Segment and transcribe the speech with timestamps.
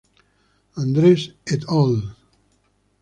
[0.83, 2.01] Andres "et al".